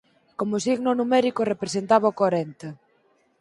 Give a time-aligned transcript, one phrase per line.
[0.39, 2.69] Como signo numérico representaba o corenta.